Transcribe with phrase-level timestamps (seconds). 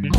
[0.00, 0.12] سلام.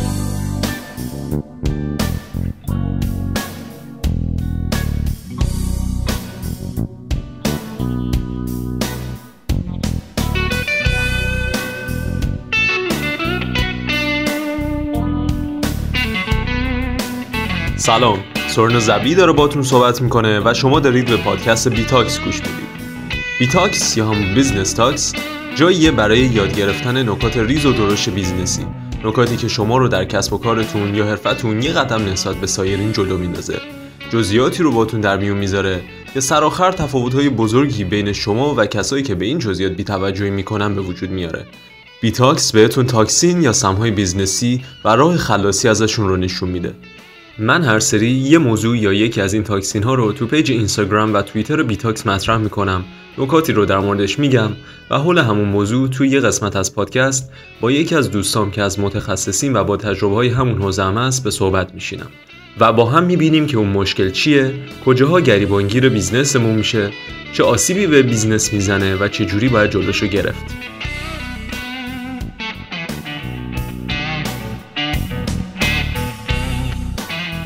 [18.48, 22.52] سرن زبی داره باتون صحبت می‌کنه و شما دارید به پادکست بیتاکس گوش می‌دید.
[23.38, 25.12] بیتاکس یا همون business tox
[25.54, 28.66] جاییه برای یاد گرفتن نکات ریز و درشت بیزنسی.
[29.04, 32.92] نکاتی که شما رو در کسب و کارتون یا حرفتون یه قدم نسبت به سایرین
[32.92, 33.58] جلو میندازه.
[34.10, 35.80] جزئیاتی رو باتون در میون می‌ذاره
[36.14, 40.80] که سرآخر تفاوت‌های بزرگی بین شما و کسایی که به این جزئیات بی‌توجهی می‌کنن به
[40.80, 41.46] وجود میاره.
[42.00, 46.74] بیتاکس بهتون toxin یا سمهای بیزنسی و راه خلاصی ازشون رو نشون میده.
[47.38, 51.14] من هر سری یه موضوع یا یکی از این toxin ها رو تو page اینستاگرام
[51.14, 52.84] و توییتر بیتاکس مطرح می‌کنم.
[53.18, 54.50] نکاتی رو در موردش میگم
[54.90, 58.80] و حول همون موضوع توی یه قسمت از پادکست با یکی از دوستام که از
[58.80, 62.08] متخصصین و با تجربه های همون حوزه هم است به صحبت میشینم.
[62.60, 64.54] و با هم می‌بینیم که اون مشکل چیه
[64.86, 66.90] کجاها گریبانگیر بیزنسمون میشه
[67.32, 70.44] چه آسیبی به بیزنس می‌زنه و چه جوری باید جلوشو گرفت.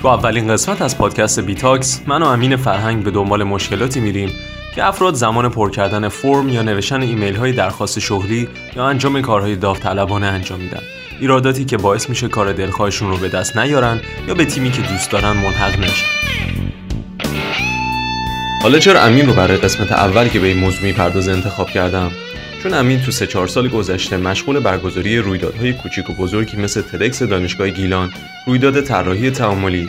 [0.03, 4.31] تو اولین قسمت از پادکست بیتاکس من و امین فرهنگ به دنبال مشکلاتی میریم
[4.77, 9.57] که افراد زمان پر کردن فرم یا نوشتن ایمیل های درخواست شغلی یا انجام کارهای
[9.57, 10.83] داوطلبانه انجام میدن.
[11.21, 15.11] ایراداتی که باعث میشه کار دلخواهشون رو به دست نیارن یا به تیمی که دوست
[15.11, 16.07] دارن ملحق نشن.
[18.63, 22.11] حالا چرا امین رو برای قسمت اول که به این موضوع می‌پردازه انتخاب کردم؟
[22.63, 27.23] چون امین تو سه چهار سال گذشته مشغول برگزاری رویدادهای کوچیک و بزرگی مثل تدکس
[27.23, 28.11] دانشگاه گیلان،
[28.47, 29.89] رویداد طراحی تعاملی،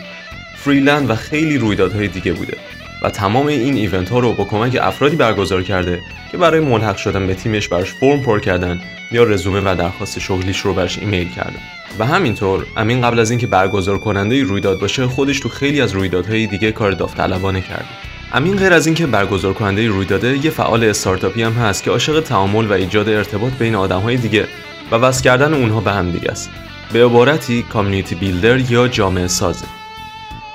[0.56, 2.56] فریلند و خیلی رویدادهای دیگه بوده.
[3.02, 6.00] و تمام این event ها رو با کمک افرادی برگزار کرده
[6.32, 8.80] که برای ملحق شدن به تیمش براش فرم پر کردن
[9.12, 11.60] یا رزومه و درخواست شغلیش رو براش ایمیل کردن.
[11.98, 16.46] و همینطور امین قبل از اینکه برگزار کننده رویداد باشه خودش تو خیلی از رویدادهای
[16.46, 17.84] دیگه کار داوطلبانه کرده.
[18.32, 22.66] امین غیر از اینکه برگزار کننده رویداده یه فعال استارتاپی هم هست که عاشق تعامل
[22.66, 24.46] و ایجاد ارتباط بین آدمهای دیگه
[24.90, 26.50] و وصل کردن اونها به هم دیگه است.
[26.92, 29.77] به عبارتی community builder یا جامعه سازه.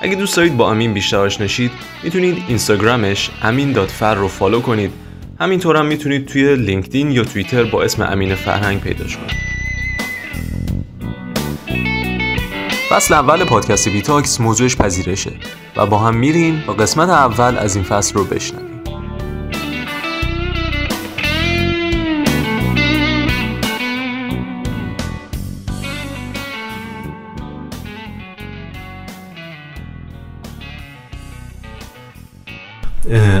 [0.04, 1.70] اگه دوست دارید با امین بیشتر آشنا شید
[2.02, 4.92] می‌تونید اینستاگرامش امین.فر رو follow کنید.
[5.40, 9.36] همینطور هم می‌تونید توی لینکدین یا توییتر با اسم امین فرهنگ پیداش کنید.
[12.90, 15.32] فصل اول پادکست بیتاکس موضوعش پذیرشه
[15.76, 18.73] و با هم میریم و قسمت اول از این فصل رو بشنویم.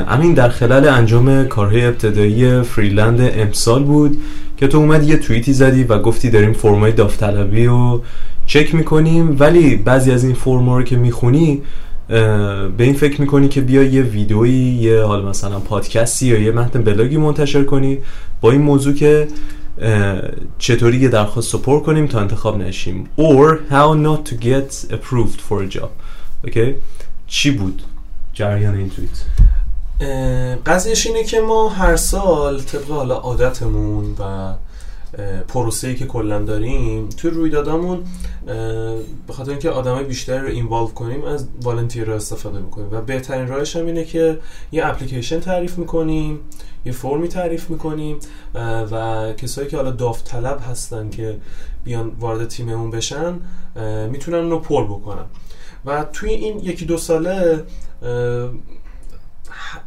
[0.08, 4.18] امین در خلال انجام کارهای ابتدایی فریلند امسال بود
[4.56, 8.02] که تو اومد یه توییتی زدی و گفتی داریم فرمای داوطلبی رو
[8.46, 11.62] چک می‌کنیم ولی بعضی از این فرما رو که می‌خونی
[12.08, 16.82] به این فکر می‌کنی که بیا یه ویدئویی یه حال مثلا پادکستی یا یه متن
[16.82, 17.98] بلاگی منتشر کنی
[18.40, 19.28] با این موضوع که
[20.58, 23.04] چطوری یه درخواست سپور کنیم تا انتخاب نشیم.
[23.18, 25.90] Or how not to get approved for a job.
[26.46, 26.70] Okay?
[27.26, 27.82] چی بود
[28.32, 29.33] جریان این توییت؟
[30.66, 34.54] قضیهش اینه که ما هر سال طبق حالا عادتمون و
[35.48, 38.04] پروسه‌ای که کلا داریم توی رویدادامون
[39.26, 42.88] به خاطر اینکه آدمای بیشتری رو اینوالو کنیم از والنتیر استفاده می‌کنیم.
[42.92, 44.38] و بهترین راهش هم اینه که
[44.72, 46.40] یه اپلیکیشن تعریف می‌کنیم
[46.84, 48.18] یه فرمی تعریف می‌کنیم
[48.90, 51.36] و کسایی که حالا داوطلب هستن که
[51.84, 53.34] بیان وارد تیممون بشن
[54.10, 55.24] می‌تونن رو پر بکنن.
[55.84, 57.64] و توی این یکی دو ساله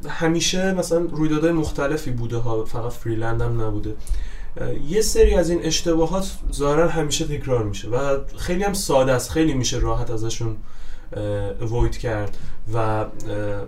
[0.09, 3.95] همیشه مثلا رویدادهای مختلفی بوده ها فقط فریلند هم نبوده.
[4.87, 9.53] یه سری از این اشتباهات ظاهرا همیشه تکرار میشه و خیلی هم ساده است خیلی
[9.53, 10.57] میشه راحت ازشون
[11.61, 12.37] اوید کرد
[12.73, 13.05] و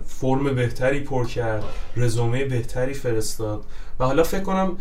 [0.06, 1.64] فرم بهتری پر کرد
[1.96, 3.64] رزومه بهتری فرستاد.
[4.00, 4.76] و حالا فکر کنم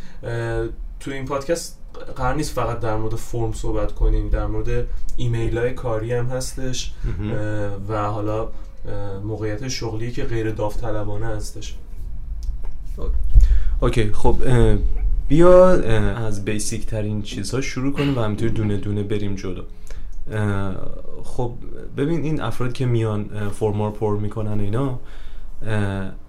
[0.99, 1.79] تو این پادکست
[2.15, 4.87] قرار نیست فقط در مورد فرم صحبت کنیم در مورد
[5.17, 6.93] ایمیل های کاری هم هستش.
[7.89, 8.47] و حالا
[9.23, 11.75] موقعیت شغلی که غیر داوطلبانه هستش.
[13.81, 14.35] اوکی خب
[15.27, 15.69] بیا
[16.15, 19.63] از بیسیک ترین چیزها شروع کنیم و همینطور دونه دونه بریم جلو.
[21.23, 21.53] خب
[21.97, 24.99] ببین این افراد که میان فرمار پر می‌کنن اینا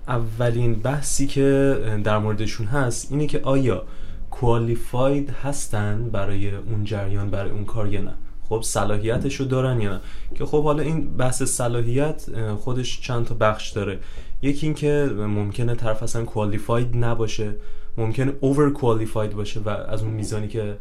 [0.09, 3.83] اولین بحثی که در موردشون هست اینه که آیا
[4.31, 8.15] qualified هستن برای اون جریان برای اون کار یا نه.
[8.51, 10.01] خب صلاحیتش رو دارن یا نه؟
[10.35, 12.27] که خب حالا این بحث صلاحیت
[12.57, 13.99] خودش چند تا بخش داره.
[14.43, 17.55] یکی اینکه ممکنه طرف اصلا qualified نباشه
[17.97, 20.77] ممکنه over qualified باشه و از اون میزانی که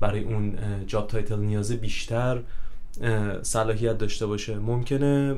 [0.00, 0.54] برای اون
[0.86, 2.40] job title نیازه بیشتر
[3.42, 4.58] صلاحیت داشته باشه.
[4.58, 5.34] ممکنه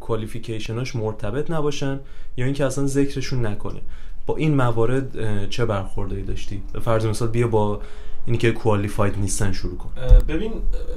[0.00, 2.00] qualification اش مرتبط نباشن
[2.36, 3.80] یا اینکه اصلا ذکرشون نکنه.
[4.26, 7.80] با این موارد چه برخوردایی داشتی؟ فرض مثال بیا با
[8.28, 9.90] اینی که qualified نیستن شروع کن
[10.28, 10.52] ببین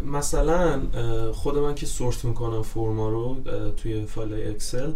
[0.05, 0.81] مثلا
[1.33, 3.37] خود من که sort می‌کنم فرما رو
[3.77, 4.91] توی فایل اکسل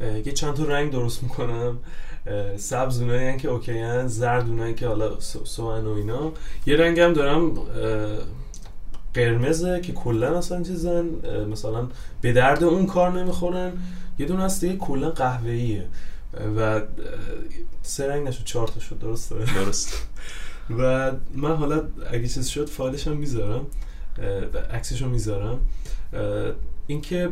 [0.00, 1.78] یه چند تا رنگ درست می‌کنم.
[2.56, 6.32] سبز اونایی که OK هن زرد اونایی که حالا سوان و اینا.
[6.66, 7.52] یه رنگ هم دارم
[9.14, 11.06] قرمزه که کلا اصلا چیزن.
[11.50, 11.88] مثلا
[12.20, 13.72] به درد اون کار نمی‌خورن.
[14.18, 15.86] یه دونه هست دیگه کلا قهوه‌ایه.
[16.56, 16.82] و
[17.82, 18.98] سه رنگ نشد چهار تا شد.
[18.98, 20.08] درسته؟ درست.
[20.70, 23.66] و من حالا اگه چیز شد فایلش هم می‌ذارم
[24.72, 25.58] عکسش رو می‌ذارم.
[26.86, 27.30] اینکه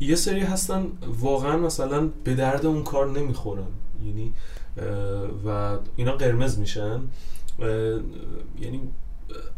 [0.00, 0.86] یه سری هستن
[1.20, 3.66] واقعا مثلا به درد اون کار نمی‌خورن.
[4.06, 4.32] یعنی
[5.46, 7.00] و اینا قرمز میشن.
[8.60, 8.80] یعنی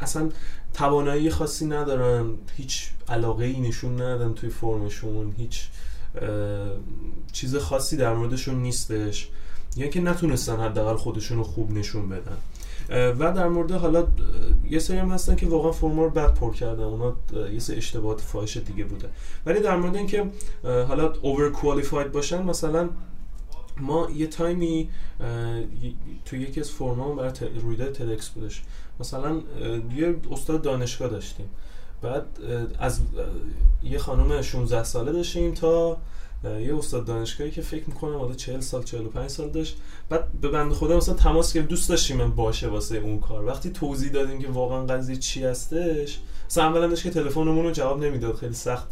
[0.00, 0.28] اصلا
[0.74, 2.30] توانایی خاصی ندارن.
[2.56, 5.34] هیچ علاقه ای نشون ندادن توی فرمشون.
[5.38, 5.68] هیچ
[7.32, 9.28] چیز خاصی در موردشون نیستش.
[9.76, 12.36] یعنی که نتونستن حداقل خودشون رو خوب نشون بدن.
[12.90, 14.06] و در مورد حالا
[14.70, 16.82] یه سری هم هستن که واقعا فرما رو بد پر کردن.
[16.82, 17.16] اونا
[17.52, 19.08] یه سری اشتباهات فاحش دیگه بوده.
[19.46, 20.30] ولی در مورد اینکه
[20.62, 22.88] حالا اوور کوالیفاید باشن مثلا
[23.80, 24.90] ما یه تایمی
[26.24, 28.62] تو یکی از فرما برای رویداد تدکس بودش.
[29.00, 29.40] مثلا
[29.96, 31.48] یه استاد دانشگاه داشتیم.
[32.02, 32.26] بعد
[32.78, 33.00] از
[33.82, 35.96] یه خانم 16 ساله داشتیم تا
[36.66, 39.76] یه استاد دانشگاهی که فکر می‌کنم حالا 40 سال 45 سال داشت.
[40.08, 43.44] بعد به بنده خدا مثلا تماس گرفت دوست داشتیم من باشه واسه اون کار.
[43.44, 48.34] وقتی توضیح دادیم که واقعا قضیه چی هستش مثلا اولا که تلفنمون رو جواب نمی‌داد.
[48.34, 48.88] خیلی سخت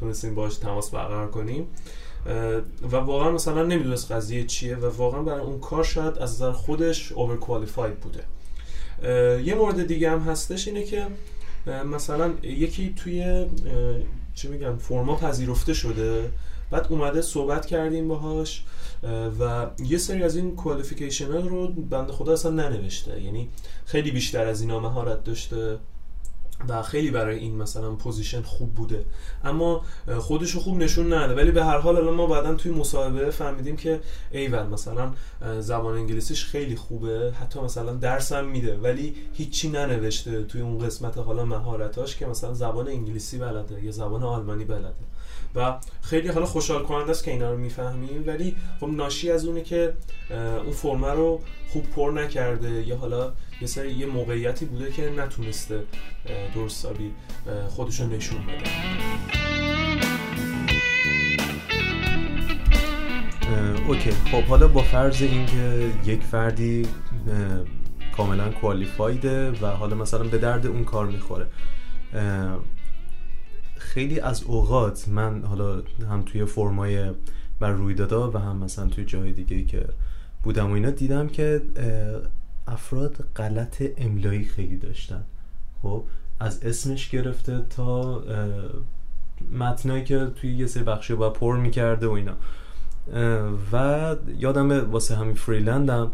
[0.00, 1.66] تونستیم باش تماس برقرار کنیم.
[2.92, 7.12] و واقعا مثلا نمی‌دونست قضیه چیه و واقعا برای اون کار شاید از نظر خودش
[7.12, 7.36] over
[8.02, 8.24] بوده.
[9.44, 11.06] یه مورد دیگه هم هستش اینه که
[11.66, 13.46] مثلا یکی توی
[14.34, 16.30] چی میگن فرما پذیرفته شده.
[16.70, 18.64] بعد اومده صحبت کردیم باهاش
[19.40, 23.22] و یه سری از این qualification رو بنده خدا اصلا ننوشته.
[23.22, 23.48] یعنی
[23.84, 25.78] خیلی بیشتر از اینا مهارت داشته.
[26.68, 29.04] و خیلی برای این مثلا position خوب بوده.
[29.44, 29.84] اما
[30.18, 31.34] خودشو خوب نشون نده.
[31.34, 34.00] ولی به هر حال الان ما بعدا توی مصاحبه فهمیدیم که
[34.30, 35.12] ایول مثلا
[35.60, 37.32] زبان انگلیسیش خیلی خوبه.
[37.40, 38.76] حتی مثلا درسم میده.
[38.76, 44.22] ولی هیچی ننوشته توی اون قسمت حالا مهارتاش که مثلا زبان انگلیسی بلده یا زبان
[44.22, 44.94] آلمانی بلده.
[45.54, 48.24] و خیلی حالا خوشحال کننده است که اینا رو می‌فهمیم.
[48.26, 49.92] ولی خب ناشی از اونه که
[50.64, 51.40] اون فرمه رو
[51.72, 55.82] خوب پر نکرده یا حالا یه سری یه موقعیتی بوده که نتونسته
[56.54, 57.12] درستابی
[57.68, 58.70] خودشو نشون بده.
[63.88, 64.10] اوکی.
[64.10, 66.86] خب حالا با فرض اینکه یک فردی
[68.16, 71.46] کاملا کوالیفایده و حالا مثلا به درد اون کار می‌خوره.
[73.76, 77.10] خیلی از اوقات من حالا هم توی فرمای
[77.60, 79.88] بر رویدادا و هم مثلا توی جای دیگه که
[80.42, 81.62] بودم و اینا دیدم که
[82.66, 85.24] افراد غلط املایی خیلی داشتن.
[85.82, 86.04] خب
[86.40, 88.22] از اسمش گرفته تا
[89.52, 92.34] متنایی که توی یه سری بخشی باید پر می‌کرده و اینا.
[93.72, 96.10] و یادم واسه همین فریلندم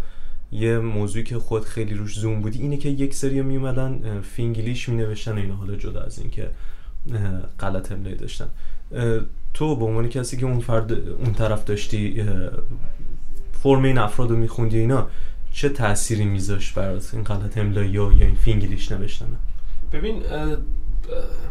[0.53, 4.89] یه موضوعی که خود خیلی روش زوم بودی اینه که یک سری می اومدن فینگلیش
[4.89, 5.55] می نوشتن اینا.
[5.55, 6.51] حالا جدا از این که
[7.61, 8.47] غلط املایی داشتن.
[9.55, 12.25] تو به عنوان کسی که اون فرد اون طرف داشتی
[13.53, 15.09] فرم این افراد رو میخوندی اینا
[15.53, 19.27] چه تأثیری میذاشت برات این غلط املایی یا این فینگلیش نوشتن؟
[19.95, 20.23] ببین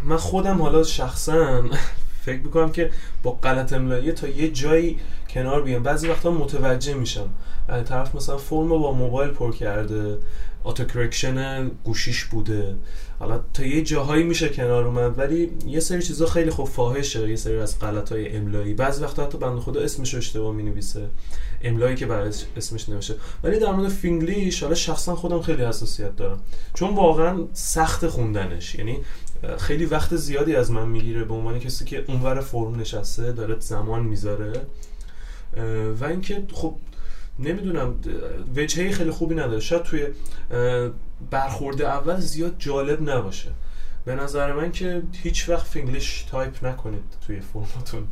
[0.04, 1.64] من خودم حالا شخصا
[2.26, 2.92] فکر می‌کنم که
[3.24, 5.84] با غلط املایی تا یه جایی کنار بیام.
[5.84, 7.30] بعضی وقتا متوجه میشم.
[7.86, 10.18] طرف مثلا فرم با موبایل پر کرده
[10.64, 10.84] auto
[11.84, 12.76] گوشیش بوده.
[13.20, 17.36] حالا تا یه جاهایی میشه کنار اومد ولی یه سری چیزا خیلی خب فاحشه یه
[17.36, 18.74] سری از غلط های املایی.
[18.74, 21.08] بعضی وقتا حتی بنده خدا اسمش اشتباه می‌نویسه.
[21.64, 26.40] املایی که برای اسمش نوشته ولی در مورد فینگلیش حالا شخصا خودم خیلی حساسیت دارم.
[26.74, 28.76] چون واقعا سخت خوندنش.
[28.76, 28.98] یعنی
[29.58, 34.04] خیلی وقت زیادی از من می‌گیره به عنوان کسی که اونور فرم نشسته داره زمان
[34.04, 34.62] می‌ذاره.
[36.00, 36.76] و اینکه خب
[37.40, 37.96] نمی‌دونم
[38.56, 39.60] وجهه خیلی خوبی نداره.
[39.60, 40.08] شاید توی
[41.32, 43.52] برخورد اول زیاد جالب نباشه.
[44.06, 48.08] به نظر من که هیچ وقت فینگلیش تایپ نکنید توی فرماتون.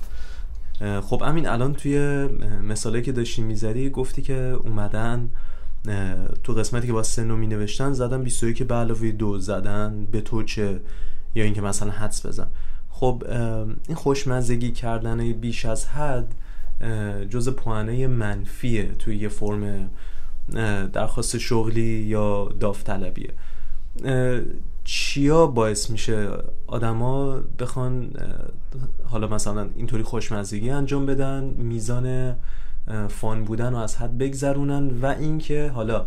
[1.02, 2.28] خب امین الان توی
[2.62, 5.30] مثاله که داشتی می‌زدی گفتی که اومدن
[6.44, 10.44] تو قسمتی که با سنو می نوشتن زدن 21 به علاوه دو زدن به تو
[10.44, 10.82] چه
[11.36, 12.48] یا اینکه مثلا حدس بزن.
[12.90, 13.24] خب
[13.88, 16.36] این خوشمزگی کردن بیش از حد
[17.30, 19.90] جز پوانه منفیه توی یه فرم
[20.94, 23.34] درخواست شغلی یا داوطلبیه.
[24.84, 26.30] چیا باعث میشه
[26.68, 28.14] آدما بخوان
[29.06, 32.36] حالا مثلا اینطوری خوشمزگی انجام بدن میزان
[33.10, 36.06] فان بودن رو از حد بگذرونن و اینکه حالا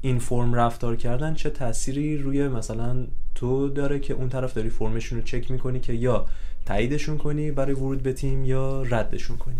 [0.00, 5.18] این فرم رفتار کردن چه تأثیری روی مثلا تو داره که اون طرف داری فرمشون
[5.18, 6.26] رو چک می‌کنی که یا
[6.66, 9.56] تاییدشون کنی برای ورود به تیم یا ردشون کنی؟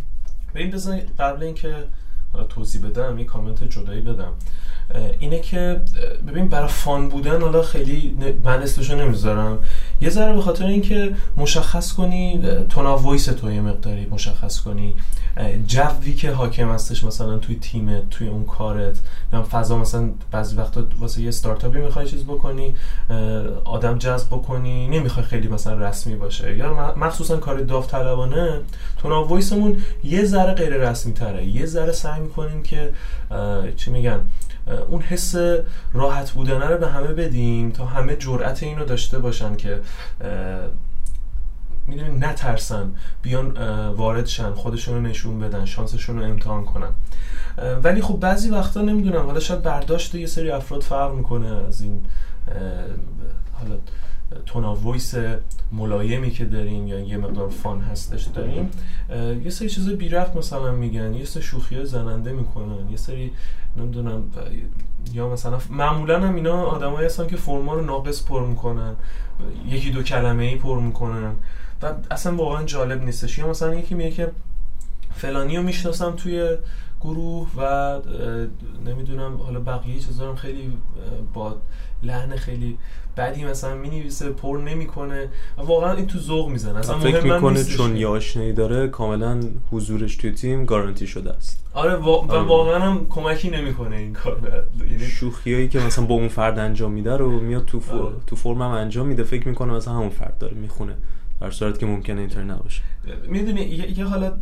[0.55, 0.71] ببین
[1.19, 1.75] قبل اینکه
[2.49, 4.33] توضیح بدم یه کامنت جدایی بدم.
[5.19, 5.81] اینه که
[6.27, 9.59] ببین برای fun بودن حالا خیلی من اسمشو نمی‌ذارم.
[10.03, 14.95] یه ذره به خاطر اینکه مشخص کنی تونا وایس تو یه مقداری مشخص کنی.
[15.67, 19.01] جوی که حاکم هستش مثلا توی تیمت توی اون کارت
[19.33, 22.75] یا فضا مثلا بعضی وقتا واسه یه استارتاپی می‌خوای چیز بکنی
[23.65, 26.57] آدم جذب بکنی نمی‌خوای خیلی مثلا رسمی باشه.
[26.57, 28.61] یا مخصوصا کار داوطلبانه
[28.97, 32.93] tone of voice مون یه ذره غیر رسمی تره یه ذره سعی می‌کنیم که
[33.77, 34.21] چی میگن؟
[34.89, 35.35] اون حس
[35.93, 39.81] راحت بودنه رو به همه بدیم تا همه جرأت اینو داشته باشن که
[41.87, 42.93] می‌دونی نترسن
[43.23, 43.57] بیان
[43.89, 46.91] وارد شن خودشون رو نشون بدن شانسشون رو امتحان کنن.
[47.83, 52.05] ولی خب بعضی وقتا نمی‌دونم حالا شاید برداشت یه سری افراد فرق می‌کنه از این
[54.53, 55.15] تونا وایس
[55.73, 58.71] ملایمی که داریم یا یه مقدار فان هستش داریم
[59.45, 63.33] یه سری چیز بی مثلا میگن یه سری شوخی زننده می‌کنن یه سری
[63.77, 64.23] نمی‌دونم
[65.13, 68.95] یا مثلا معمولا هم اینا آدمایی هستن که فرما رو ناقص پر می‌کنن
[69.69, 71.33] یکی دو کلمه ای پر می‌کنن
[71.83, 73.39] و اصلا واقعا جالب نیستش.
[73.39, 74.31] یا مثلا یکی میگه که
[75.15, 76.57] فلانی رو می‌شناسم توی
[77.05, 78.01] گروه و
[78.87, 80.73] نمی‌دونم حالا بقیه چیزا هم خیلی
[81.35, 81.57] با
[82.03, 82.79] لحن خیلی
[83.17, 85.29] بعدی مثلا می نویسه پر نمی‌کنه.
[85.59, 86.79] واقعا این تو ذوق می‌زنه.
[86.79, 89.41] اصلا فکر می‌کنه چون یه آشنایی داره کاملا
[89.71, 91.65] حضورش توی تیم گارانتی شده است.
[91.75, 92.43] آره و, آره.
[92.43, 94.65] واقعا هم کمکی نمی‌کنه این کار.
[94.91, 97.95] یعنی شوخیایی که مثلا با اون فرد انجام میده رو میاد تو فر...
[97.95, 98.15] آره.
[98.27, 99.23] تو فرم هم انجام میده.
[99.23, 100.97] فکر می‌کنه مثلا همون فرد داره می‌خونه.
[101.43, 102.83] در صورت که ممکنه اینطور نباشه.
[103.29, 104.35] می‌دونی یه, یه حالت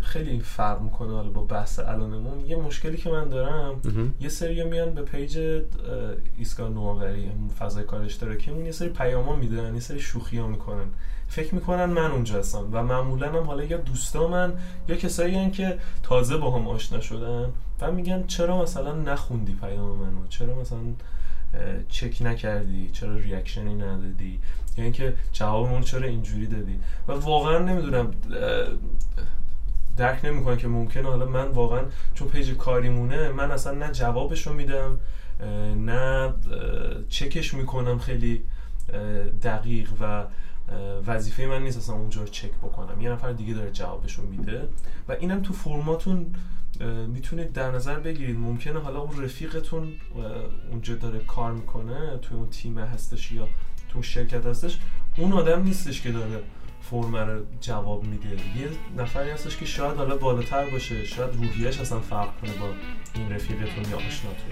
[0.00, 2.46] خیلی فرق می‌کنه حالا با بحث الانمون.
[2.46, 3.80] یه مشکلی که من دارم
[4.20, 5.62] یه سری میان به page
[6.38, 10.86] ایسکا نوآوری فضای کار اشتراکیمون یه سری پیاما میدن یه سری شوخی ها می‌کنن.
[11.28, 14.52] فکر می‌کنن من اونجا هستم و معمولا هم حالا یا دوستا من
[14.88, 17.46] یا کسایی هن که تازه با هم آشنا شدن
[17.80, 20.78] و میگن چرا مثلا نخوندی پیام منو؟ چرا مثلا
[21.88, 24.40] چک نکردی؟ چرا ریاکشنی ندادی؟
[24.76, 26.78] یا اینکه جوابمون چرا اینجوری دادی؟
[27.08, 28.10] و واقعا نمی‌دونم
[29.96, 31.08] درک نمی‌کنه که ممکنه.
[31.08, 31.82] حالا من واقعا
[32.14, 34.98] چون پیج کاریمونه من اصلا نه جوابش رو میدم
[35.76, 36.32] نه
[37.08, 38.42] چکش می‌کنم خیلی
[39.42, 40.24] دقیق و
[41.06, 43.00] وظیفه من نیست اصلا اونجا رو چک بکنم.
[43.00, 44.68] یه نفر دیگه داره جوابشو میده
[45.08, 46.34] و اینم تو فرماتون
[47.08, 48.38] می‌تونید در نظر بگیرید.
[48.38, 49.92] ممکنه حالا اون رفیقتون
[50.70, 53.48] اونجا داره کار می‌کنه توی اون تیم هستش یا
[53.88, 54.78] تو شرکت هستش
[55.16, 56.42] اون آدم نیستش که داره
[56.82, 58.28] فرم رو جواب میده.
[58.30, 62.68] یه نفری هستش که شاید حالا بالاتر باشه شاید روحیش اصلا فرق کنه با
[63.14, 64.50] این رفیقتون یا آشناتون.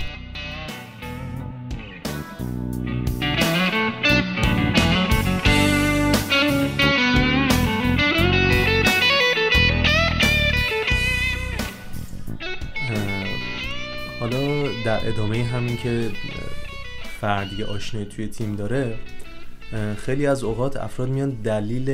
[14.99, 16.11] در ادامه همین که
[17.21, 18.95] فردی آشنایی توی تیم داره
[19.97, 21.90] خیلی از اوقات افراد میان دلیل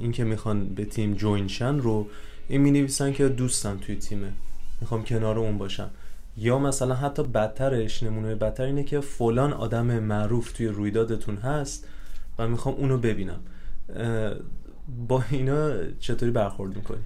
[0.00, 2.06] اینکه می‌خوان به تیم جوین شن رو
[2.48, 4.32] این می نویسن که دوستم توی تیمه.
[4.80, 5.90] می‌خوام کنار اون باشم.
[6.36, 11.88] یا مثلا حتی بدترش نمونه بدتر اینه که فلان آدم معروف توی رویدادتون هست
[12.38, 13.40] و می‌خوام اونو ببینم.
[15.08, 17.02] با اینا چطوری برخورد می‌کنی؟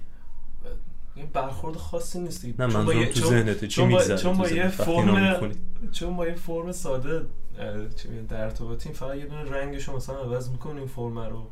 [1.33, 5.51] برخورد خاصی نیست نه من تو ذهنت چی میگذره چون با یه فرم
[5.91, 7.25] چون با یه فرم ساده
[8.29, 11.47] در ارتباطیم فقط یه دونه رنگشو مثلا عوض می‌کنیم فرم رو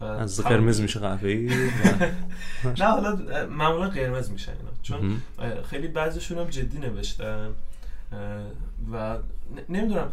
[0.00, 1.46] از قرمز میشه قهوه‌ای
[2.80, 2.84] نه.
[2.84, 3.18] حالا
[3.50, 4.70] معمولا قرمز میشه اینا.
[4.82, 5.22] چون
[5.70, 7.50] خیلی بعضیشون هم جدی نوشتن.
[8.92, 9.18] و
[9.68, 10.12] نمی‌دونم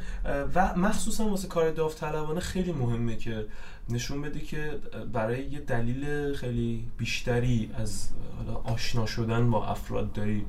[0.56, 3.46] و مخصوصا واسه کار داوطلبانه خیلی مهمه که
[3.90, 4.72] نشون بده که
[5.14, 10.46] برای یه دلیل خیلی بیشتری از حالا آشنا شدن با افراد داری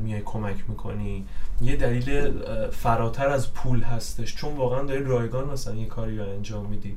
[0.00, 1.26] میای کمک می‌کنی.
[1.60, 2.30] یه دلیل
[2.70, 6.96] فراتر از پول هستش چون واقعا داری رایگان مثلا یه کاری رو انجام میدی.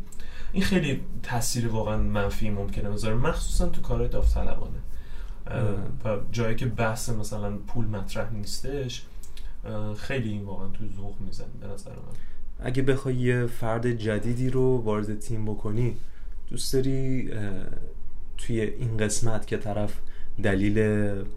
[0.54, 4.80] این خیلی تاثیر واقعا منفی ممکنه بذاره مخصوصا تو کار داوطلبانه.
[6.06, 9.06] و جایی که بحث مثلا پول مطرح نیستش
[9.98, 12.16] خیلی این واقعا تو ذوق می‌زنه به نظر من
[12.60, 15.98] اگه بخوای یه فرد جدیدی رو وارد تیم بکنی
[16.50, 17.30] دوست داری
[18.38, 20.00] توی این قسمت که طرف
[20.44, 20.80] دلیل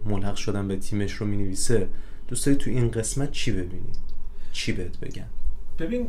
[0.05, 1.87] ملحق شدن به تیمش رو می‌نویسه
[2.27, 3.91] دوست داری توی این قسمت چی ببینی؟
[4.51, 5.27] چی بهت بگن؟
[5.79, 6.07] ببین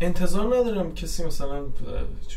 [0.00, 1.64] انتظار ندارم کسی مثلا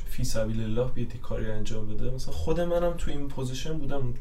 [0.10, 4.14] فی سبیل الله بیاد یه کاری انجام بده مثلا خود منم تو این پوزیشن بودم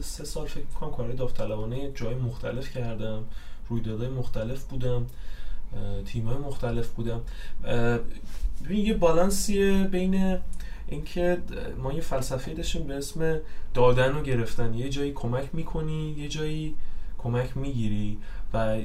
[0.00, 3.24] سه سال فکر کنم کارهای داوطلبانه جای مختلف کردم
[3.68, 5.06] رویدادهای مختلف بودم
[6.06, 7.20] تیمای مختلف بودم.
[8.64, 10.38] ببین یه بالانسیه بین
[10.88, 11.38] اینکه
[11.82, 13.38] ما یه فلسفه داشتیم به اسم
[13.74, 14.74] دادن و گرفتن.
[14.74, 16.74] یه جایی کمک می‌کنی یه جایی
[17.18, 18.18] کمک می‌گیری
[18.54, 18.78] و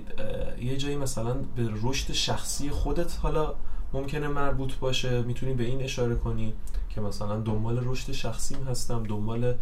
[0.61, 3.53] یه جایی مثلا به رشد شخصی خودت حالا
[3.93, 5.21] ممکنه مربوط باشه.
[5.21, 6.53] می‌تونی به این اشاره کنی
[6.89, 9.55] که مثلا دنبال رشد شخصیم هستم دنبال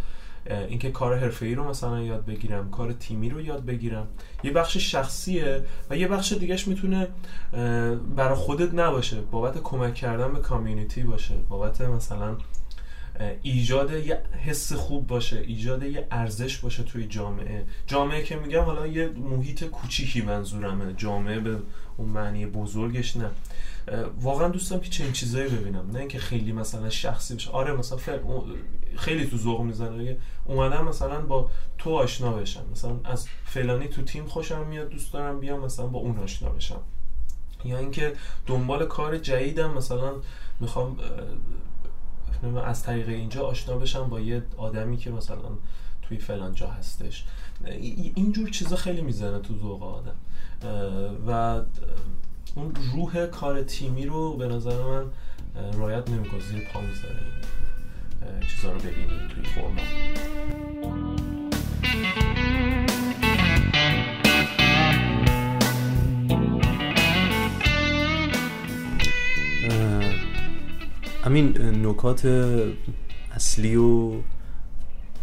[0.50, 4.08] اینکه کار حرفه‌ای رو مثلا یاد بگیرم کار تیمی رو یاد بگیرم
[4.44, 7.08] یه بخش شخصیه و یه بخش دیگهش می‌تونه
[8.16, 12.38] برای خودت نباشه بابت کمک کردن به کامیونیتی باشه بابت مثلا
[13.42, 17.66] ایجاد یه حس خوب باشه ایجاد یه ارزش باشه توی جامعه.
[17.88, 21.58] جامعه که میگم حالا یه محیط کوچیکی منظورمه جامعه به
[21.98, 23.30] اون معنی بزرگش نه.
[24.22, 27.98] واقعا دوستم که چنین چیزایی ببینم نه اینکه خیلی مثلا شخصی بشه آره مثلا
[28.98, 34.26] خیلی تو ذوق می‌زنه اومدم مثلا با تو آشنا بشم مثلا از فلانی تو تیم
[34.26, 36.80] خوشم میاد دوست دارم بیام مثلا با اون آشنا بشم.
[37.66, 38.14] یا اینکه
[38.48, 40.14] دنبال کار جدیدم مثلا
[40.60, 41.00] می‌خوام
[42.66, 45.50] از طریق اینجا آشنا بشم با یه آدمی که مثلا
[46.02, 47.26] توی فلان جا هستش.
[48.16, 50.16] اینجور چیزا خیلی می‌زنه تو ذوق آدم.
[51.28, 51.62] و
[52.56, 55.06] اون روح کار تیمی رو به نظر من
[55.74, 56.40] رایت نمی‌کنه.
[56.40, 57.20] زیر پا می‌ذاره.
[58.48, 59.82] چیزا رو ببینیم توی فرما
[71.24, 72.26] همین نکات
[73.36, 74.12] اصلی و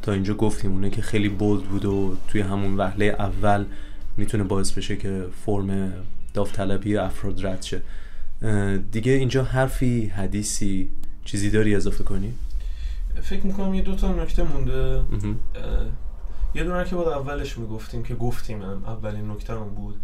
[0.02, 0.73] تا اینجا گفتیم.
[0.73, 3.64] اونه که خیلی بولد بود و توی همون وهله اول
[4.16, 5.92] می‌تونه باعث بشه که فرم
[6.35, 7.82] داوطلبی افراد رد شه.
[8.92, 10.88] دیگه اینجا حرفی حدیثی
[11.25, 12.32] چیزی داری اضافه کنی؟
[13.21, 15.04] فکر می‌کنم یه دوتا نکته مونده.
[16.54, 20.00] یه دونه که با اولش می‌گفتیم که گفتیم هم اولین نکته هم بود.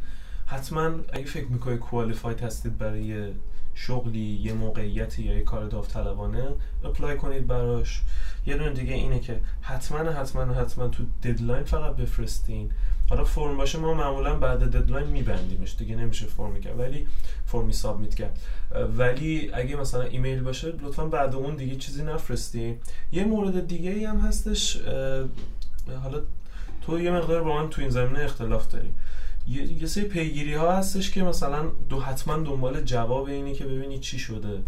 [0.47, 3.33] حتما اگه فکر می‌کنی qualified هستید برای
[3.75, 6.49] شغلی یه موقعیتی یا یه کار داوطلبانه
[6.85, 8.03] apply کنید براش.
[8.47, 12.71] یه دونه دیگه اینه که حتما حتما حتما تو deadline فقط بفرستین.
[13.09, 16.79] حالا فرم باشه ما معمولا بعد deadline میبندیمش دیگه نمیشه فرم کرد.
[16.79, 17.07] ولی
[17.47, 18.39] فرمی سابمیت کرد.
[18.99, 22.79] ولی اگه مثلا ایمیل باشه لطفا بعد اون دیگه چیزی نفرستین
[23.13, 24.81] یه مورد دیگه ای هم هستش
[26.03, 26.23] حالا
[26.87, 28.91] تو یه مقدار با من تو این زمینه اختلاف داری.
[29.49, 34.19] یه, سری پیگیری ها هستش که مثلا دو حتما دنبال جواب اینی که ببینی چی
[34.19, 34.63] شده.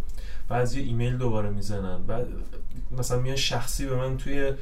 [0.49, 2.03] بعضی ایمیل دوباره می‌زنن.
[2.03, 2.27] بعد
[2.99, 4.53] مثلا میان شخصی به من توی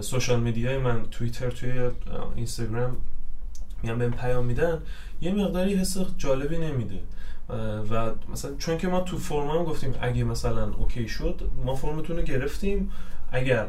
[0.00, 1.90] سوشال میدیای من توییتر توی
[2.36, 2.96] اینستاگرام
[3.82, 4.82] میان بهم پیام میدن
[5.20, 7.00] یه مقداری حس جالبی نمیده.
[7.90, 12.16] و مثلا چون که ما تو فرم هم گفتیم اگه مثلا okay شد ما فرمتون
[12.16, 12.90] رو گرفتیم.
[13.32, 13.66] اگر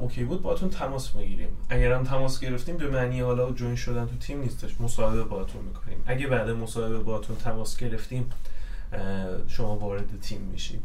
[0.00, 4.16] okay بود باتون تماس می‌گیریم اگر هم تماس گرفتیم به معنی حالا join شدن تو
[4.16, 5.98] تیم نیستش مصاحبه باتون می‌کنیم.
[6.06, 8.30] اگه بعد مصاحبه باتون تماس گرفتیم
[9.48, 10.82] شما وارد تیم میشیم.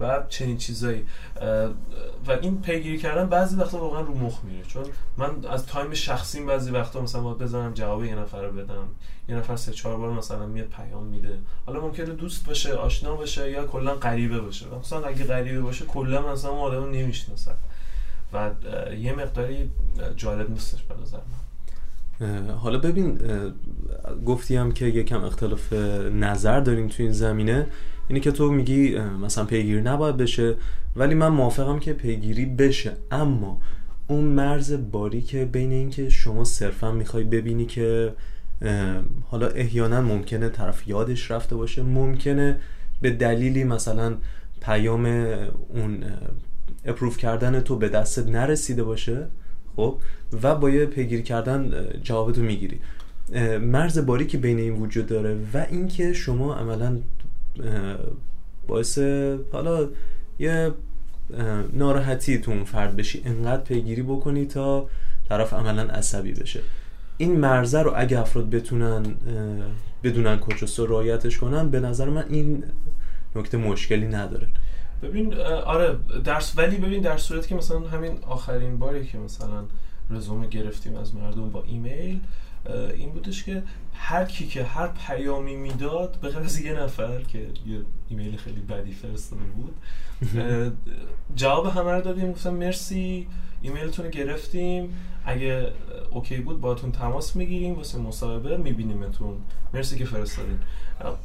[0.00, 1.06] و چنین چیزایی.
[2.26, 4.64] و این پیگیری کردن بعضی وقتا واقعا رو مخ میره.
[4.66, 4.84] چون
[5.16, 8.88] من از تایم شخصیم بعضی وقتا مثلا باید بزنم جواب یه نفر رو بدم.
[9.28, 11.38] یه نفر سه چهار بار مثلا میاد پیام میده.
[11.66, 14.66] حالا ممکنه دوست باشه آشنا باشه یا کلا غریبه باشه.
[14.80, 17.54] مثلا اگه غریبه باشه کلا مثلا آدمو نمی‌شناسن
[18.32, 18.50] و
[18.94, 19.70] یه مقداری
[20.16, 21.49] جالب نیستش به نظر من.
[22.58, 23.18] حالا ببین
[24.26, 25.72] گفتیم که یکم اختلاف
[26.12, 27.66] نظر داریم تو این زمینه
[28.08, 30.54] اینه که تو میگی مثلا پیگیری نباید بشه
[30.96, 32.92] ولی من موافقم که پیگیری بشه.
[33.10, 33.60] اما
[34.08, 38.12] اون مرز باری که بین اینکه شما صرفا می‌خوای ببینی که
[39.30, 42.56] حالا احیانا ممکنه طرف یادش رفته باشه ممکنه
[43.00, 44.14] به دلیلی مثلا
[44.60, 45.06] پیام
[45.68, 46.04] اون
[46.84, 49.26] اپروف کردن تو به دستت نرسیده باشه.
[49.80, 49.98] خب
[50.42, 52.80] و با یه پیگیری کردن جوابتو می‌گیری.
[53.60, 56.98] مرز باری که بین این وجود داره و اینکه شما عملا
[58.66, 58.98] باعث
[59.52, 59.88] حالا
[60.38, 60.70] یه
[61.72, 64.88] ناراحتی تو اون فرد بشی انقدر پیگیری بکنی تا
[65.28, 66.60] طرف عملا عصبی بشه.
[67.18, 69.02] این مرزه رو اگه افراد بتونن
[70.04, 72.64] بدونن کجا رعایتش کنن به نظر من این
[73.36, 74.46] نکته مشکلی نداره.
[75.02, 79.64] ببین آره درس ولی ببین در صورتی که مثلا همین آخرین باری که مثلا
[80.10, 82.20] رزومه گرفتیم از مردم با ایمیل
[82.94, 83.62] این بودش که
[83.94, 88.60] هر کی که هر پیامی می‌داد به غیر از یه نفر که یه ایمیل خیلی
[88.60, 89.74] بدی فرستاده بود
[91.34, 93.26] جواب همه رو دادیم گفتم مرسی
[93.62, 95.72] ایمیلتون رو گرفتیم اگه
[96.10, 99.36] okay بود باتون تماس می‌گیریم واسه مصاحبه میبینیمتون.
[99.74, 100.58] مرسی که فرستادین.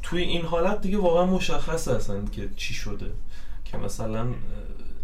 [0.02, 3.06] توی این حالت دیگه واقعا مشخص هستن که چی شده.
[3.70, 4.26] که مثلا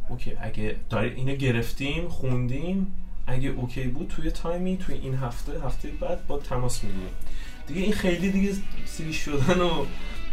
[0.08, 2.94] okay اگه داری اینو گرفتیم خوندیم
[3.26, 7.08] اگه اوکی بود توی تایمی توی این هفته هفته بعد با تماس می‌گیریم.
[7.66, 8.52] دیگه این خیلی دیگه
[8.86, 9.86] سیری شدن و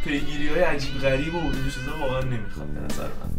[0.03, 2.67] پیگیری های عجیب غریب و این چیزا واقعا نمی‌خواد.
[2.67, 3.31] به نظر من.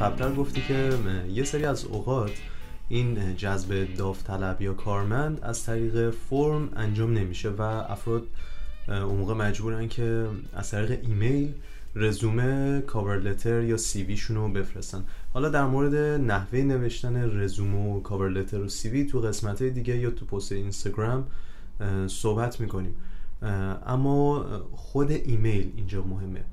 [0.00, 0.92] قبلتر گفتی که
[1.32, 2.30] یه سری از اوقات
[2.88, 8.26] این جذب داوطلب یا کارمند از طریق فرم انجام نمیشه و افراد
[8.88, 11.52] اون مجبورن که از طریق ایمیل
[11.94, 15.04] رزومه cover letter یا CV شون رو بفرستن.
[15.32, 20.10] حالا در مورد نحوه نوشتن رزومه و cover letter و CV تو قسمت دیگه یا
[20.10, 21.26] تو پست اینستاگرام
[22.06, 22.94] صحبت می‌کنیم.
[23.86, 26.44] اما خود ایمیل اینجا مهمه.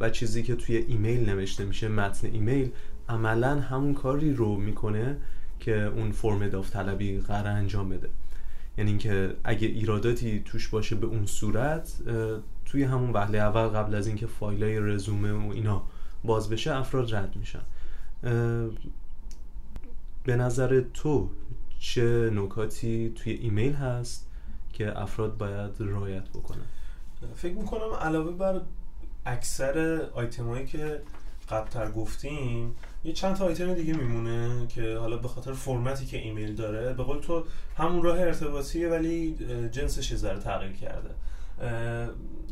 [0.00, 2.70] و چیزی که توی ایمیل نوشته میشه متن ایمیل
[3.08, 5.16] عملا همون کاری رو می‌کنه
[5.60, 8.08] که اون فرم داوطلبی قرار انجام بده.
[8.78, 11.92] یعنی اینکه اگه ایراداتی توش باشه به اون صورت
[12.64, 15.82] توی همون وهله اول قبل از اینکه فایلای رزومه و اینا
[16.24, 17.62] باز بشه افراد رد میشن.
[20.24, 21.30] به نظر تو
[21.78, 24.28] چه نکاتی توی ایمیل هست
[24.72, 26.64] که افراد باید رعایت بکنن؟
[27.34, 28.60] فکر می‌کنم علاوه بر
[29.26, 31.02] اکثر آیتم که
[31.48, 36.54] قبلتر گفتیم یه چند تا آیتم دیگه میمونه که حالا به خاطر فرمتی که ایمیل
[36.54, 37.44] داره به قول تو
[37.76, 39.36] همون راه ارتباطیه ولی
[39.72, 41.10] جنسش یه ذره تغییر کرده.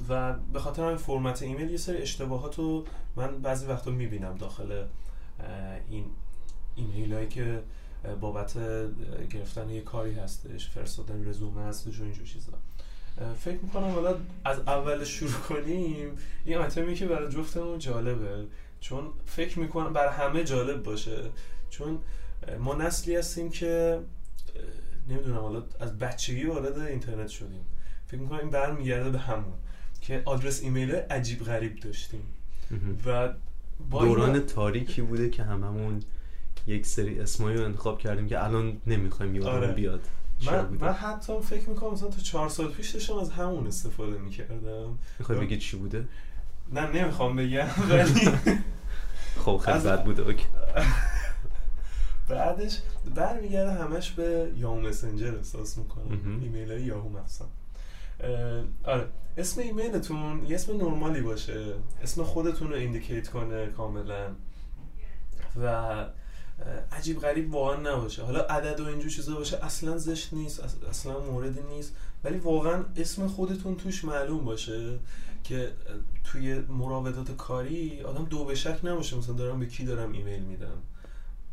[0.09, 2.85] و به خاطر همین فرمت ایمیل یه سری اشتباهات رو
[3.17, 4.85] من بعضی وقتا می‌بینم داخل
[5.89, 6.05] این
[6.77, 7.63] ایمیل هایی که
[8.21, 8.59] بابت
[9.31, 12.53] گرفتن یه کاری هستش فرستادن رزومه هستش و اینجور چیزا.
[13.41, 16.09] فکر می‌کنم حالا از اول شروع کنیم
[16.45, 18.47] این آیتمی که برای جفتمون جالبه.
[18.81, 21.19] چون فکر می‌کنم بر همه جالب باشه.
[21.71, 21.99] چون
[22.59, 23.99] ما نسلی هستیم که
[25.09, 27.65] نمی‌دونم حالا از بچگی وارد اینترنت شدیم.
[28.07, 29.55] فکر می‌کنم این برمیگرده به همون
[30.01, 32.23] که آدرس ایمیل عجیب غریب داشتیم.
[33.07, 33.29] و
[33.91, 36.01] دوران تاریکی بوده که هممون
[36.67, 39.73] یک سری اسمایی رو انتخاب کردیم که الان نمی‌خوایم یادمون آره.
[39.73, 40.01] بیاد.
[40.47, 44.99] من, من حتی فکر می‌کنم مثلا تا چهار سال پیش داشتم از همون استفاده می‌کردم.
[45.19, 46.09] می‌خوای بگی چی بوده؟
[46.73, 48.31] نه نمی‌خوام بگم ولی
[49.45, 50.47] خب خیلی بد بوده okay.
[52.29, 52.81] بعدش
[53.15, 56.41] برمیگرده همش به یاهو مسنجر احساس می‌کنم.
[56.43, 57.45] ایمیل های یاهو مخصوصا.
[58.85, 59.07] آره.
[59.37, 61.75] اسم ایمیلتون یه اسم نرمالی باشه.
[62.03, 64.27] اسم خودتون رو indicate کنه کاملا.
[65.63, 66.05] و
[66.93, 68.23] عجیب غریب واقعا نباشه.
[68.23, 71.93] حالا عدد و اینجور چیزا باشه اصلا زشت نیست اصلا موردی نیست.
[72.25, 74.99] ولی واقعا اسم خودتون توش معلوم باشه
[75.45, 75.73] که
[76.25, 79.17] توی مراودات کاری آدم دو به شک نباشه.
[79.17, 80.83] مثلا دارم به کی دارم ایمیل میدم.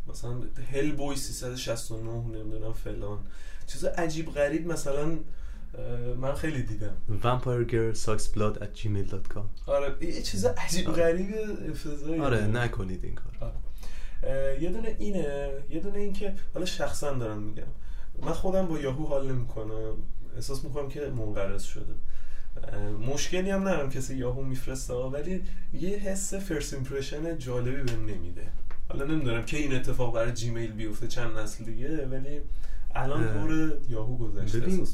[0.08, 0.42] مثلا
[0.74, 3.20] هل بوی 369 نمی‌دونم فلان.
[3.68, 5.18] چیز عجیب غریب مثلا
[6.22, 6.96] من خیلی دیدم.
[7.24, 11.04] vampire girl sucks blood at gmail.com آره یه چیز عجیب آره.
[11.04, 11.36] غریب
[11.70, 13.54] افتضاحی آره نکنید این کار آره.
[14.62, 17.64] یه دونه اینه یه دونه این که حالا شخصا دارم میگم.
[18.22, 19.96] من خودم با یاهو حال نمی‌کنم.
[20.36, 21.94] احساس می‌کنم که منقرض شده.
[23.14, 25.42] مشکلی هم ندارم کسی یاهو میفرسته ولی
[25.74, 28.48] یه حس first impression جالبی بهم نمیده.
[28.90, 32.40] حالا نمی‌دونم که این اتفاق برای جیمیل بیفته چند نسل دیگه ولی
[32.96, 34.88] الان دور یاهو گذشته ببین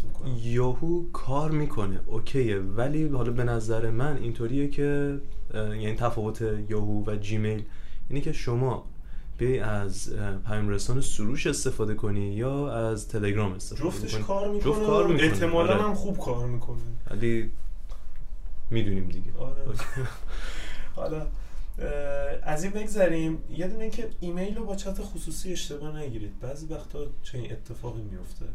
[0.43, 1.99] یاهو کار می‌کنه.
[2.05, 5.19] اوکیه ولی حالا به نظر من اینطوریه که
[5.53, 7.63] یعنی تفاوت یاهو و جیمیل
[8.09, 8.85] اینه که شما
[9.37, 10.13] بیای از
[10.47, 14.71] پیام رسان سروش استفاده کنی یا از تلگرام استفاده جفتش کنی کار می‌کنه.
[14.73, 15.27] جفت کار می‌کنه.
[15.27, 15.83] احتمالا آره.
[15.83, 16.77] هم خوب کار می‌کنه.
[17.11, 17.51] ولی
[18.71, 19.37] می‌دونیم دیگه.
[19.39, 19.61] آره.
[20.95, 21.27] حالا
[22.43, 23.37] از این بگذریم.
[23.57, 26.39] یه دونه که ایمیل رو با چت خصوصی اشتباه نگیرید.
[26.39, 28.45] بعضی وقتا چه اتفاقی میفته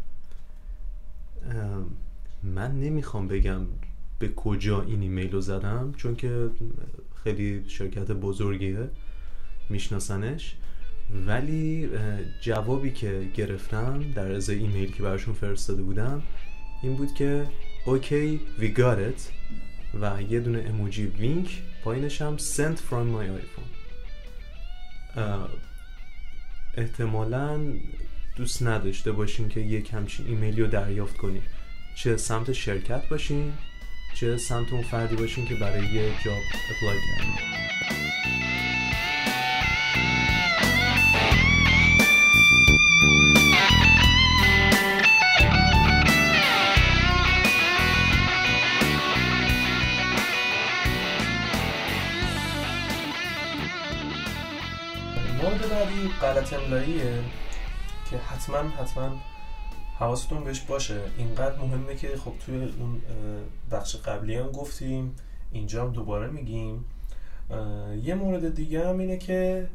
[2.42, 3.61] من نمی‌خوام بگم
[4.18, 6.51] به کجا این ایمیل رو زدم چون که
[7.25, 8.90] خیلی شرکت بزرگیه.
[9.68, 10.57] میشناسنش.
[11.27, 11.88] ولی
[12.40, 16.22] جوابی که گرفتم در ازای ایمیل که براشون فرستاده بودم
[16.83, 17.46] این بود که
[17.87, 19.21] okay wait.
[20.01, 23.72] و یه دونه اموجی wink پایینش هم sent from my iPhone.
[26.75, 27.61] احتمالا
[28.37, 31.42] دوست نداشته باشین که یک همچین ایمیلی رو دریافت کنین.
[31.94, 33.53] چه سمت شرکت باشین
[34.14, 37.62] چه سمت اون فردی باشین که برای یه جاب اپلای کردین.
[56.23, 57.19] غلط املاییه
[58.11, 59.11] که حتما حتما
[59.99, 61.01] حواستون بهش باشه.
[61.19, 63.01] اینقدر مهمه که خب توی اون
[63.71, 65.17] بخش قبلی هم گفتیم
[65.53, 66.85] اینجا هم دوباره میگیم.
[68.03, 69.69] یه مورد دیگه هم اینه که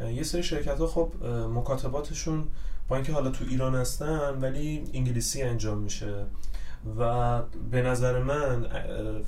[0.00, 1.12] یه سری شرکت ها خب
[1.54, 2.44] مکاتباتشون
[2.88, 6.24] با اینکه حالا تو ایران هستن ولی انگلیسی انجام میشه.
[6.98, 8.66] و به نظر من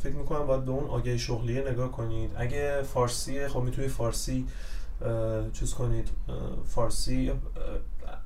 [0.03, 2.31] فکر می‌کنم باید به اون آگهی شغلیه نگاه کنید.
[2.37, 4.47] اگه فارسیه خب می‌تونید فارسی
[5.53, 6.09] چیز کنید
[6.69, 7.33] فارسی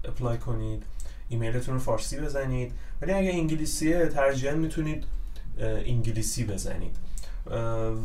[0.04, 0.82] اپلای کنید
[1.28, 2.72] ایمیلتون رو فارسی بزنید.
[3.02, 5.04] ولی اگه انگلیسیه ترجیحاً می‌تونید
[5.60, 6.96] انگلیسی بزنید.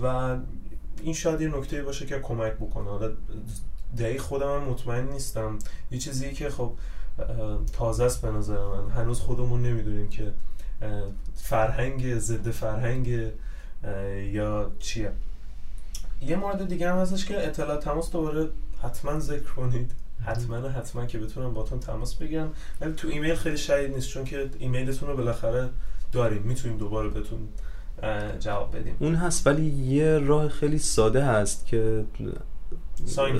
[0.04, 0.38] و
[1.04, 2.89] این شاید یه نکته باشه که کمک بکنه.
[2.89, 3.12] حالا
[3.97, 5.60] دقیق خودم هم مطمئن نیستم.
[5.91, 6.71] یه چیزی که خب
[7.73, 8.89] تازه است به نظر من.
[8.89, 10.34] هنوز خودمون نمی‌دونیم که
[11.36, 13.32] فرهنگ ضد فرهنگ
[14.32, 15.12] یا چیه.
[16.28, 18.50] یه مورد دیگه هم هستش که اطلاع تماس دوباره
[18.84, 19.92] حتما ذکر کنید.
[20.26, 22.52] حتما حتما که بتونم باتون تماس بگیرم.
[22.82, 25.70] ولی تو ایمیل خیلی شدید نیست چون که ایمیلتون رو بالاخره
[26.12, 26.42] داریم.
[26.42, 27.40] می‌تونیم دوباره بهتون
[28.40, 28.96] جواب بدیم.
[29.00, 32.06] اون هست ولی یه راه خیلی ساده هست که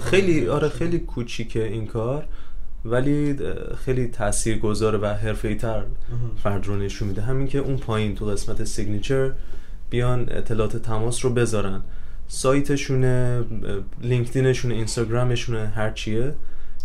[0.02, 2.26] خیلی آره خیلی کوچیکه این کار
[2.86, 3.38] ولی
[3.86, 5.84] خیلی تاثیرگذار و حرفه‌ای تر
[6.44, 7.22] فرد رو نشون میده.
[7.22, 9.32] همین که اون پایین تو قسمت signature
[9.90, 11.82] بیان اطلاعات تماس رو بذارن.
[12.28, 13.44] سایتشونه
[14.02, 16.36] لینکدینشونه اینستاگرامشونه هر چیه.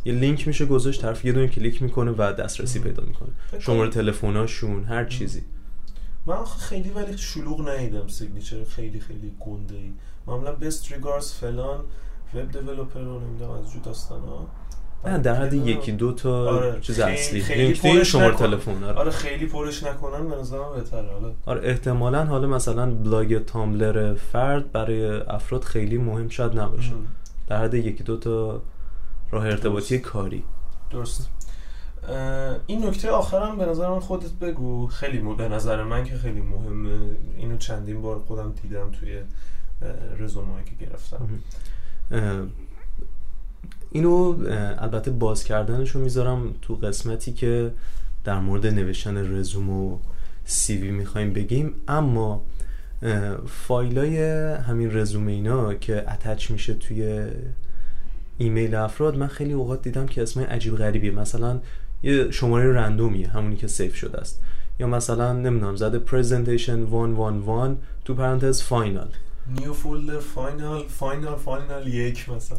[0.04, 3.28] یه لینک میشه گذاشت طرف یه دونه کلیک می‌کنه و دسترسی پیدا می‌کنه.
[3.58, 5.42] شماره تلفناشون هر چیزی.
[6.26, 9.92] من خیلی ولی شلوغ ندیدم signature خیلی خیلی گنده ای
[10.26, 11.84] معمولا best regards فلان
[12.34, 14.48] web developer رو نمی‌دونم از این جور داستان ها
[15.04, 17.40] نه در حد یکی دو تا آره چیز اصلی.
[17.40, 18.98] لینکدین شماره تلفن آره.
[18.98, 21.12] آره خیلی پرش نکنن به نظرم بهتره.
[21.12, 26.92] حالا آره احتمالاً حالا مثلا بلاگ تامبلر فرد برای افراد خیلی مهم شاید نباشه.
[27.48, 28.62] در حد یکی دو تا
[29.30, 30.44] راه ارتباطی کاری.
[30.90, 31.28] درست.
[32.66, 34.86] این نکته آخرم به نظر من خودت بگو.
[34.86, 36.98] خیلی به نظر من که خیلی مهمه.
[37.36, 39.18] اینو چندین بار خودم دیدم توی
[40.18, 41.28] رزومه‌ای که گرفتم.
[43.92, 44.36] اینو
[44.78, 47.70] البته باز کردنش رو می‌ذارم تو قسمتی که
[48.24, 49.98] در مورد نوشتن رزومه و
[50.44, 51.72] CV می‌خوایم بگیم.
[51.88, 52.42] اما
[53.46, 54.18] فایلای
[54.54, 57.26] همین رزومه اینا که attach میشه توی
[58.38, 61.10] ایمیل افراد من خیلی اوقات دیدم که اسمای عجیب غریبیه.
[61.10, 61.60] مثلا
[62.02, 64.40] یه شماره random یه همونی که save شده است.
[64.80, 69.08] یا مثلا نمی‌دونم زده presentation 111 تو پرانتز final.
[69.60, 72.58] new folder final final final یک مثلا.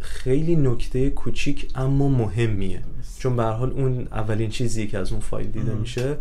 [0.00, 2.82] خیلی نکته کوچیک اما مهمیه.
[3.18, 6.16] چون به هر حال اون اولین چیزی که از اون فایل دیده میشه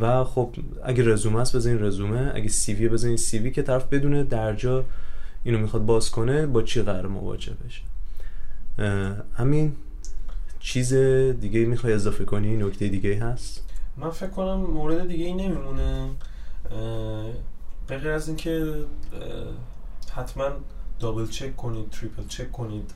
[0.00, 4.84] و خب اگه رزومه است بزنین رزومه اگه CV بزنین CV که طرف بدونه درجا
[5.44, 7.82] اینو می‌خواد باز کنه با چی قرار مواجه بشه.
[9.34, 9.76] همین
[10.60, 10.94] چیز
[11.40, 16.08] دیگه می‌خوای اضافه کنی؟ نکته دیگه هست؟ من فکر کنم مورد دیگه ای نمیمونه.
[17.86, 18.74] به از اینکه
[20.14, 20.44] حتما
[21.00, 22.90] دابل چک کنید تریپل چک کنید.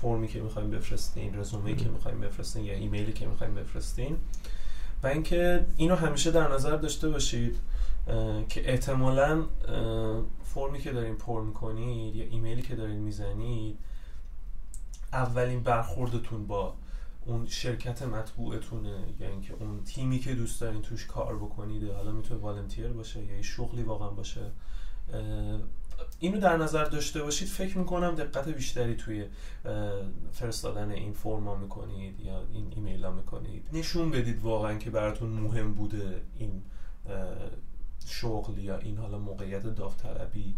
[0.00, 4.16] فرمی که می‌خوایم بفرستین رزومه که می‌خوایم بفرستین یا ایمیلی که می‌خوایم بفرستین.
[5.02, 7.56] و اینکه اینو همیشه در نظر داشته باشید
[8.48, 9.46] که احتمالا
[10.44, 13.78] فرمی که دارین پر می‌کنید یا ایمیلی که دارین می‌زنید
[15.12, 16.74] اولین برخوردتون با
[17.26, 19.04] اون شرکت مطبوعتونه.
[19.20, 23.36] یا اینکه اون تیمی که دوست دارین توش کار بکنید حالا می‌تونه والنتیر باشه یا
[23.36, 24.50] یه شغلی واقعا باشه.
[26.18, 29.26] اینو در نظر داشته باشید فکر می‌کنم دقت بیشتری توی
[30.32, 33.68] فرستادن این فرما می‌کنید یا این ایمیل ها می‌کنید.
[33.72, 36.62] نشون بدید واقعا که براتون مهم بوده این
[38.06, 40.54] شغل یا این حالا موقعیت داوطلبی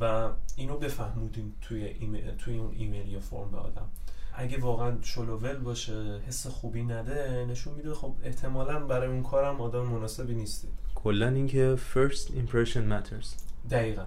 [0.00, 1.94] و اینو بفهمودین توی,
[2.38, 3.88] توی اون ایمیل یا فرم به آدم.
[4.34, 9.22] اگه واقعا شل و ول باشه حس خوبی نده نشون میده خب احتمالا برای اون
[9.22, 10.70] کارم آدم مناسبی نیستید.
[10.94, 13.26] کلا اینکه first impression matters.
[13.70, 14.04] دقیقا.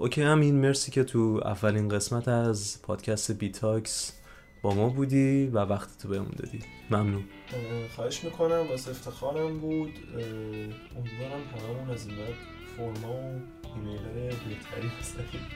[0.00, 4.12] okay همین مرسی که تو اولین قسمت از پادکست بیتاکس
[4.62, 6.60] با ما بودی و وقتتو بهمون دادی.
[6.90, 7.24] ممنون.
[7.96, 9.92] خواهش می‌کنم باعث افتخارم بود.
[10.96, 12.34] امیدوارم هممون از این بعد
[12.76, 13.40] فرما و
[13.74, 15.46] ایمیل بهتری بزنیم.